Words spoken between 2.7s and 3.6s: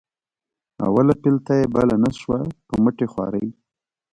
مټې خوارۍ.